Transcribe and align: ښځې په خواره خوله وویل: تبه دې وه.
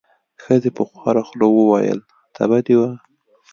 ښځې 0.43 0.69
په 0.77 0.83
خواره 0.89 1.21
خوله 1.27 1.47
وویل: 1.51 1.99
تبه 2.35 2.57
دې 2.65 2.75
وه. 2.79 2.91